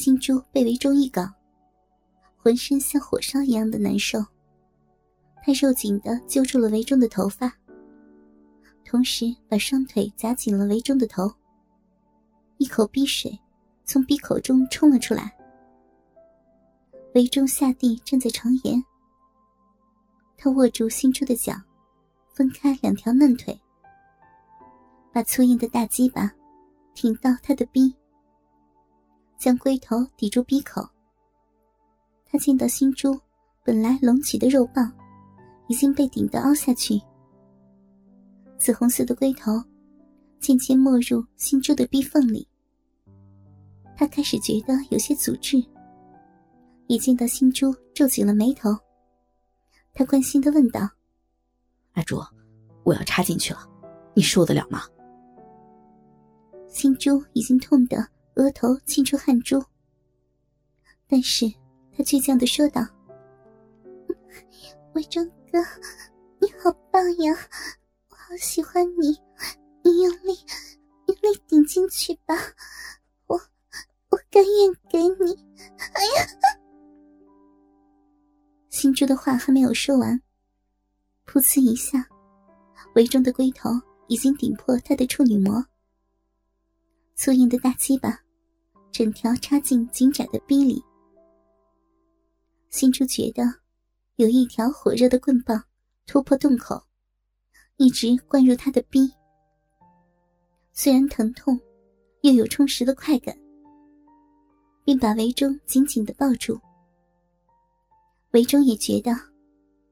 [0.00, 1.28] 心珠被围中一搞，
[2.38, 4.18] 浑身像火烧一样的难受。
[5.42, 7.52] 他肉紧的揪住了围中的头发，
[8.82, 11.30] 同时把双腿夹紧了围中的头。
[12.56, 13.38] 一口鼻水
[13.84, 15.36] 从鼻口中冲了出来。
[17.14, 18.82] 围中下地站在床沿，
[20.38, 21.52] 他握住心珠的脚，
[22.32, 23.60] 分开两条嫩腿，
[25.12, 26.32] 把粗硬的大鸡巴
[26.94, 27.94] 挺到他的鼻。
[29.40, 30.86] 将龟头抵住鼻口。
[32.26, 33.18] 他见到新珠
[33.64, 34.92] 本来隆起的肉棒，
[35.66, 37.00] 已经被顶得凹下去。
[38.58, 39.52] 紫红色的龟头
[40.38, 42.46] 渐渐没入新珠的逼缝里。
[43.96, 45.56] 他开始觉得有些阻滞。
[46.86, 48.76] 一见到新珠，皱紧了眉头。
[49.94, 50.80] 他关心的问道
[51.94, 52.22] ：“阿珠，
[52.84, 53.60] 我要插进去了，
[54.12, 54.82] 你受得了吗？”
[56.68, 58.06] 新珠已经痛得。
[58.40, 59.62] 额头沁出汗珠，
[61.06, 61.46] 但是
[61.94, 62.80] 他倔强的说道
[64.96, 65.58] ：“魏忠哥，
[66.40, 67.36] 你好棒呀，
[68.08, 69.08] 我好喜欢你，
[69.84, 70.38] 你用力，
[71.06, 72.34] 用力顶进去吧，
[73.26, 73.36] 我，
[74.08, 75.34] 我甘愿给你。”
[75.92, 76.26] 哎呀！
[78.70, 80.18] 新珠的话还没有说完，
[81.26, 82.08] 噗呲一下，
[82.94, 83.68] 魏忠的龟头
[84.08, 85.62] 已经顶破他的处女膜，
[87.16, 88.18] 粗硬的大鸡巴。
[88.92, 90.82] 整条插进紧窄的逼里，
[92.70, 93.42] 心珠觉得
[94.16, 95.62] 有一条火热的棍棒
[96.06, 96.82] 突破洞口，
[97.76, 99.10] 一直灌入他的逼。
[100.72, 101.58] 虽然疼痛，
[102.22, 103.36] 又有充实的快感，
[104.84, 106.60] 并把维中紧紧的抱住。
[108.32, 109.12] 维中也觉得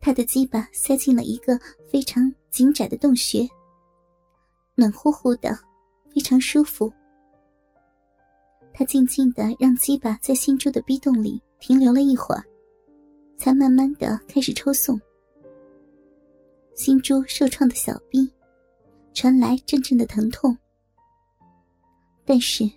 [0.00, 1.58] 他的鸡巴塞进了一个
[1.90, 3.48] 非常紧窄的洞穴，
[4.74, 5.58] 暖乎乎的，
[6.14, 6.92] 非常舒服。
[8.76, 12.44] 他静静的让鸡巴在心珠的逼洞里停留了一会儿，
[13.38, 15.00] 才慢慢的开始抽送。
[16.74, 18.28] 心珠受创的小臂
[19.12, 20.58] 传来阵阵的疼痛，
[22.24, 22.68] 但是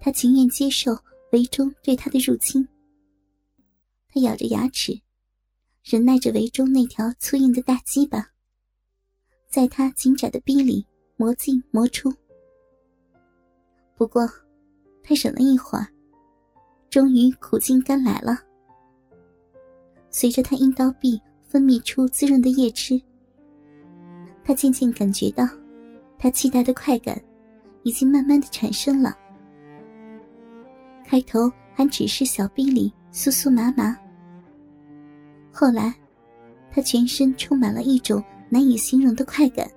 [0.00, 0.98] 他情愿接受
[1.30, 2.66] 围中对他的入侵。
[4.08, 5.00] 他咬着牙齿，
[5.84, 8.32] 忍耐着围中那条粗硬的大鸡巴，
[9.48, 10.84] 在他紧窄的逼里
[11.16, 12.12] 磨进磨出。
[13.94, 14.28] 不过。
[15.08, 15.86] 他忍了一会儿，
[16.90, 18.36] 终于苦尽甘来了。
[20.10, 23.00] 随着他阴道壁分泌出滋润的液汁，
[24.42, 25.46] 他渐渐感觉到，
[26.18, 27.22] 他期待的快感
[27.84, 29.16] 已经慢慢的产生了。
[31.04, 33.96] 开头还只是小臂里酥酥麻麻，
[35.52, 35.94] 后来，
[36.72, 39.70] 他全身充满了一种难以形容的快感。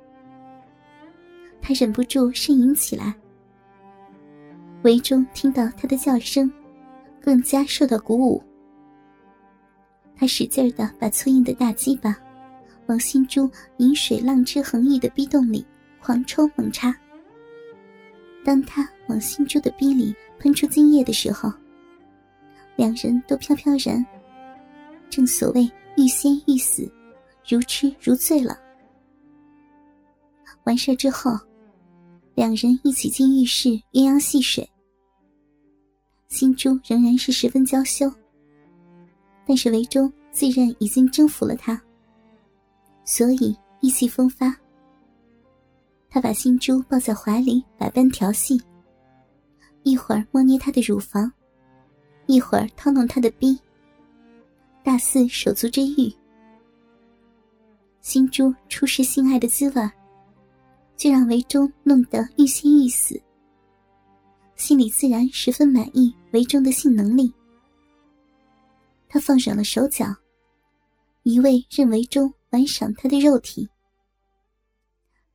[1.62, 3.14] 他忍不住呻吟起来。
[4.84, 6.50] 韦中听到他的叫声，
[7.22, 8.42] 更加受到鼓舞。
[10.16, 12.16] 他使劲的把粗硬的大鸡巴
[12.88, 15.66] 往心珠饮水浪之横溢的逼洞里
[16.02, 16.96] 狂抽猛插。
[18.46, 21.52] 当他往心珠的逼里喷出精液的时候，
[22.78, 24.06] 两人都飘飘然，
[25.10, 26.90] 正所谓欲仙欲死，
[27.48, 28.58] 如痴如醉了。
[30.64, 31.38] 完事之后。
[32.40, 34.66] 两人一起进浴室鸳鸯戏水，
[36.30, 38.10] 心珠仍然是十分娇羞，
[39.46, 41.78] 但是韦忠自认已经征服了她，
[43.04, 44.56] 所以意气风发。
[46.10, 48.58] 他把心珠抱在怀里，百般调戏，
[49.84, 51.30] 一会儿摸捏她的乳房，
[52.26, 53.60] 一会儿掏弄她的逼，
[54.82, 56.10] 大肆手足之欲。
[58.00, 59.92] 心珠初识性爱的滋味
[61.00, 63.20] 就让维忠弄得欲仙欲死，
[64.58, 67.34] 心里自然十分满意维忠的性能力。
[69.08, 70.14] 他放软了手脚，
[71.24, 73.70] 一味任维忠玩赏他的肉体。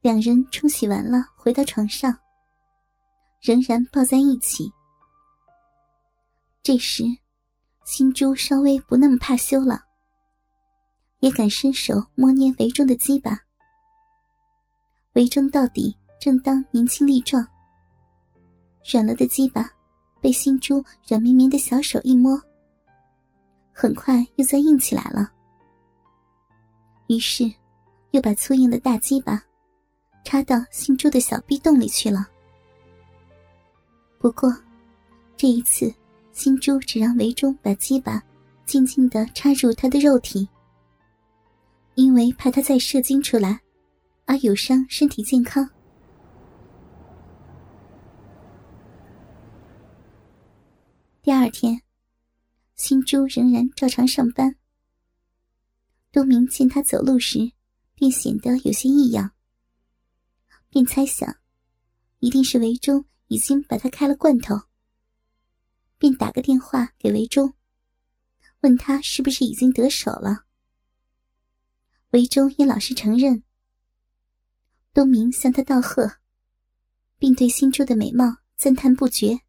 [0.02, 2.14] 两人冲洗完了，回到床上，
[3.40, 4.70] 仍然抱在一起。
[6.62, 7.04] 这时，
[7.86, 9.82] 心珠稍微不那么怕羞了，
[11.20, 13.43] 也敢伸手摸捏维忠的鸡巴。
[15.14, 17.46] 围中到底，正当年轻力壮。
[18.92, 19.70] 软了的鸡巴，
[20.20, 22.40] 被新珠软绵绵的小手一摸，
[23.72, 25.32] 很快又再硬起来了。
[27.06, 27.50] 于是，
[28.10, 29.40] 又把粗硬的大鸡巴
[30.24, 32.26] 插到新珠的小臂洞里去了。
[34.18, 34.52] 不过，
[35.36, 35.94] 这一次，
[36.32, 38.20] 新珠只让围中把鸡巴
[38.66, 40.48] 静静的插入他的肉体，
[41.94, 43.60] 因为怕他再射精出来。
[44.26, 45.68] 而有伤身体健康。
[51.22, 51.82] 第二天，
[52.74, 54.56] 新珠仍然照常上班。
[56.12, 57.52] 东明见他走路时，
[57.94, 59.32] 便显得有些异样，
[60.68, 61.36] 便猜想，
[62.20, 64.54] 一定是维忠已经把他开了罐头，
[65.98, 67.54] 便打个电话给维忠，
[68.60, 70.44] 问他是不是已经得手了。
[72.10, 73.42] 维忠也老实承认。
[74.94, 76.08] 东明向他道贺，
[77.18, 79.40] 并对新珠的美貌赞叹不绝。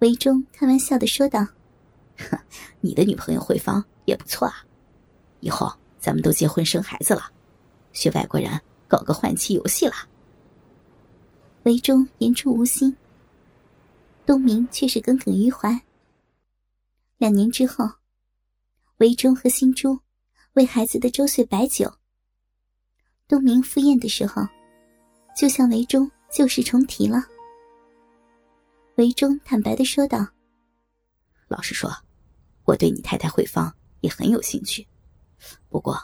[0.00, 1.46] 韦忠开玩笑的说道
[2.18, 2.36] ：“哼
[2.80, 4.66] 你的女朋友慧芳也不错啊，
[5.38, 7.30] 以后咱们都结婚生孩子了，
[7.92, 9.94] 学外国人搞个换妻游戏了。”
[11.62, 12.96] 韦忠言出无心，
[14.26, 15.80] 东明却是耿耿于怀。
[17.18, 17.88] 两年之后，
[18.96, 20.00] 韦忠和新珠
[20.54, 21.94] 为孩子的周岁摆酒。
[23.32, 24.46] 东明赴宴的时候，
[25.34, 27.24] 就向韦忠旧事重提了。
[28.96, 30.28] 韦忠坦白的说道
[31.48, 31.90] ：“老实说，
[32.64, 34.86] 我对你太太慧芳也很有兴趣，
[35.70, 35.98] 不过，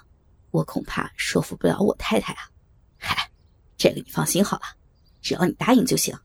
[0.53, 2.49] 我恐怕说服不了我太太啊。
[2.97, 3.31] 嗨，
[3.77, 4.63] 这个你放心好了，
[5.21, 6.19] 只要你答应就行。”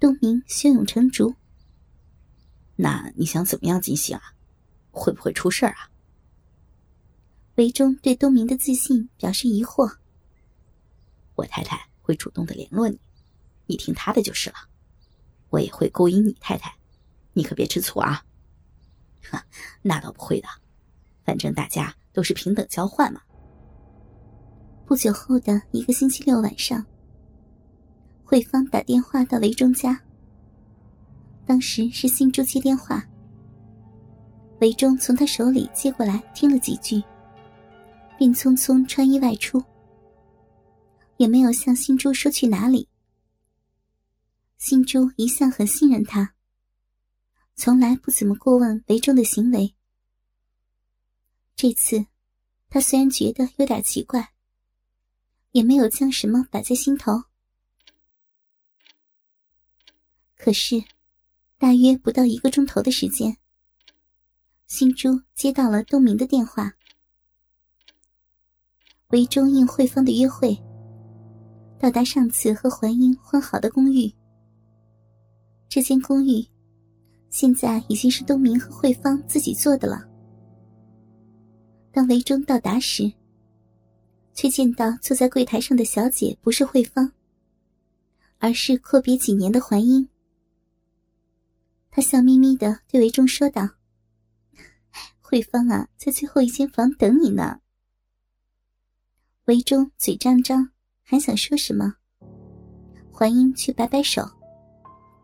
[0.00, 1.34] 东明胸有成竹。
[2.76, 4.22] 那你想怎么样进行啊？
[4.90, 5.90] 会不会出事儿啊？
[7.60, 9.98] 韦忠对东明的自信表示疑惑。
[11.34, 12.98] 我太太会主动的联络你，
[13.66, 14.56] 你听她的就是了。
[15.50, 16.74] 我也会勾引你太太，
[17.34, 18.24] 你可别吃醋啊！
[19.30, 19.44] 哈，
[19.82, 20.48] 那倒不会的，
[21.22, 23.20] 反正大家都是平等交换嘛。
[24.86, 26.82] 不久后的一个星期六晚上，
[28.24, 30.00] 慧芳打电话到韦忠家。
[31.44, 33.06] 当时是新珠接电话，
[34.62, 37.02] 韦忠从他手里接过来，听了几句，
[38.20, 39.64] 便匆匆穿衣外出，
[41.16, 42.86] 也没有向新珠说去哪里。
[44.58, 46.34] 新珠一向很信任他，
[47.56, 49.74] 从来不怎么过问韦忠的行为。
[51.56, 52.04] 这次，
[52.68, 54.34] 他虽然觉得有点奇怪，
[55.52, 57.22] 也没有将什么摆在心头。
[60.36, 60.84] 可是，
[61.56, 63.38] 大约不到一个钟头的时间，
[64.66, 66.74] 新珠接到了东明的电话。
[69.10, 70.56] 韦中应慧芳的约会，
[71.80, 74.12] 到达上次和环英换好的公寓。
[75.68, 76.46] 这间公寓，
[77.28, 80.08] 现在已经是东明和慧芳自己做的了。
[81.90, 83.12] 当韦忠到达时，
[84.32, 87.10] 却见到坐在柜台上的小姐不是慧芳，
[88.38, 90.08] 而是阔别几年的环英。
[91.90, 93.68] 他笑眯眯的对韦忠说道
[95.20, 97.58] ：“慧芳啊，在最后一间房等你呢。”
[99.50, 100.70] 韦忠嘴张张，
[101.02, 101.92] 还想说什么，
[103.12, 104.22] 怀英却摆摆手。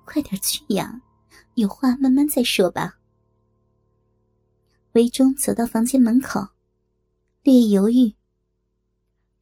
[0.04, 1.00] 快点去呀，
[1.54, 2.98] 有话慢慢再说吧。
[4.94, 6.44] 韦忠走到房间门口，
[7.44, 8.12] 略犹豫，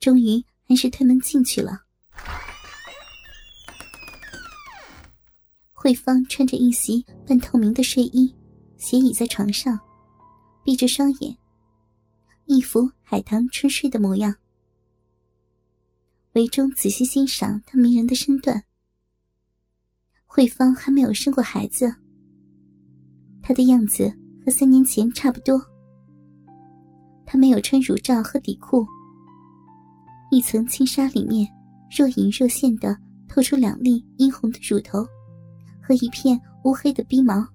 [0.01, 1.85] 终于还是推门进去了。
[5.73, 8.37] 慧芳穿着一袭半透明的睡衣，
[8.77, 9.81] 斜倚在床上，
[10.63, 11.35] 闭着双眼，
[12.45, 14.37] 一副海棠春睡的模样。
[16.35, 18.61] 韦忠仔细欣赏她迷人的身段。
[20.25, 21.95] 慧芳还没有生过孩子，
[23.41, 24.13] 她的样子
[24.45, 25.61] 和三年前差不多。
[27.25, 28.85] 她没有穿乳罩和底裤，
[30.33, 31.49] 一层轻纱里面
[31.97, 32.99] 若隐若现的
[33.29, 35.07] 透出两粒殷红的乳头
[35.81, 37.47] 和一片乌黑的鼻毛。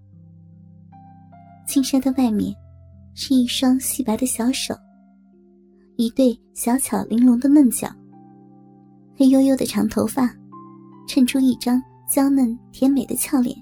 [1.67, 2.55] 轻纱的外面
[3.13, 4.74] 是一双细白的小手，
[5.98, 7.93] 一对小巧玲珑的嫩脚，
[9.19, 10.33] 黑黝黝的长头发
[11.05, 11.83] 衬出一张。
[12.07, 13.55] 娇嫩甜美的俏脸，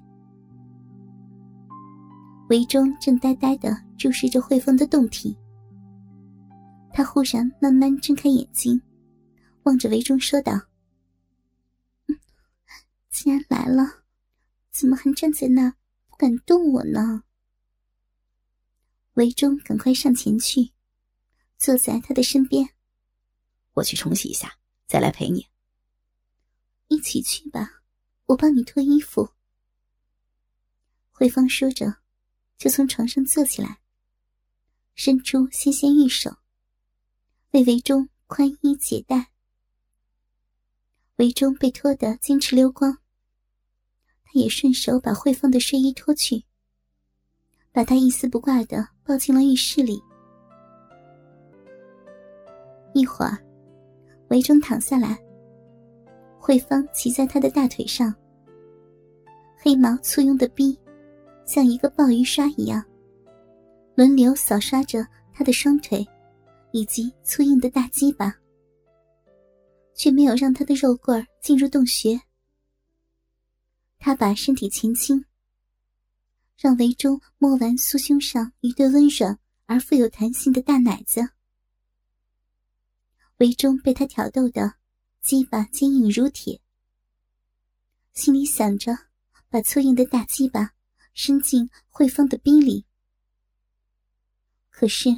[2.48, 5.38] 韦忠正呆呆的注视着慧芳的动体。
[6.94, 8.82] 他忽然慢慢睁开眼睛，
[9.64, 10.54] 望着韦忠说道
[13.12, 13.84] ：“既然来了，
[14.72, 15.70] 怎么还站在那
[16.08, 17.24] 不敢动我呢？”
[19.16, 20.72] 韦忠赶快上前去，
[21.58, 22.70] 坐在他的身边。
[23.74, 24.54] 我去冲洗一下，
[24.88, 25.48] 再来陪你。
[26.88, 27.76] 一起去吧。
[28.28, 29.30] 我帮你脱衣服。
[31.12, 32.00] 慧芳说着，
[32.58, 33.80] 就从床上坐起来，
[34.96, 36.36] 伸出纤纤玉手，
[37.52, 39.32] 为韦忠宽衣解带。
[41.16, 42.98] 韦忠被脱得金翅溜光，
[44.26, 46.44] 他也顺手把慧芳的睡衣脱去，
[47.72, 50.04] 把她一丝不挂的抱进了浴室里。
[52.94, 53.42] 一会儿，
[54.30, 55.18] 韦忠躺下来。
[56.40, 58.14] 慧芳骑在他的大腿上，
[59.58, 60.78] 黑毛簇拥的逼，
[61.46, 62.84] 像一个鲍鱼刷一样，
[63.96, 66.08] 轮流扫刷着他的双腿，
[66.72, 68.34] 以及粗硬的大鸡巴，
[69.94, 72.18] 却没有让他的肉棍进入洞穴。
[74.00, 75.26] 他把身体前倾，
[76.56, 81.28] 让维中摸完酥胸上一对温软而富有弹性的大奶子。
[83.38, 84.76] 维中被他挑逗的
[85.22, 86.60] 鸡巴坚硬如铁，
[88.14, 88.98] 心里想着
[89.48, 90.74] 把粗硬的大鸡巴
[91.14, 92.86] 伸进慧芳的逼里。
[94.70, 95.10] 可是，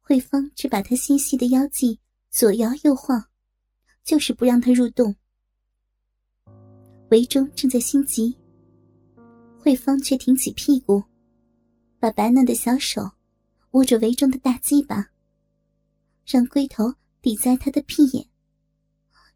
[0.00, 1.98] 慧芳只把他纤细的腰际
[2.30, 3.28] 左摇右晃，
[4.04, 5.16] 就是不让他入洞。
[7.10, 8.36] 维中正在心急，
[9.58, 11.02] 慧芳却挺起屁股，
[11.98, 13.10] 把白嫩的小手
[13.72, 15.10] 握着维中的大鸡巴，
[16.24, 18.26] 让龟头抵在他的屁眼，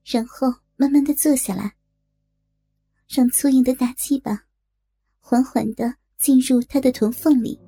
[0.05, 1.76] 然后慢慢的坐下来，
[3.09, 4.45] 让粗硬的大鸡巴
[5.21, 7.59] 缓缓的进入他的臀缝里。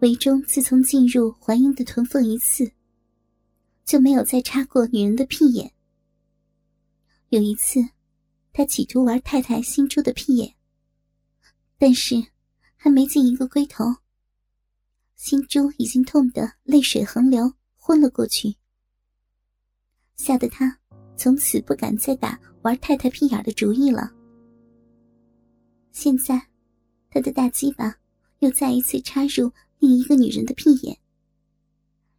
[0.00, 2.72] 维中自从进入怀英的臀缝一次，
[3.84, 5.72] 就没有再插过女人的屁眼。
[7.30, 7.80] 有一次，
[8.52, 10.54] 他企图玩太太新出的屁眼，
[11.78, 12.16] 但是
[12.76, 13.84] 还没进一个龟头，
[15.16, 17.54] 新珠已经痛得泪水横流，
[17.86, 18.56] 昏了过去，
[20.16, 20.74] 吓得他
[21.18, 24.10] 从此不敢再打玩太太屁眼的主意了。
[25.92, 26.48] 现在，
[27.10, 27.94] 他的大鸡巴
[28.38, 30.98] 又再一次插入另一个女人的屁眼，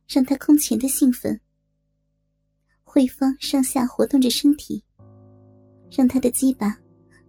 [0.07, 1.41] 让他空前的兴奋。
[2.84, 4.84] 慧芳上下活动着身体。
[5.89, 6.77] 让他的鸡巴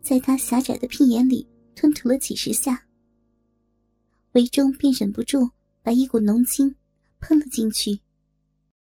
[0.02, 2.86] 在他狭窄的屁眼里吞吐了几十下，
[4.32, 5.48] 韦中便忍不住
[5.82, 6.74] 把一股浓精
[7.20, 7.98] 喷了进去。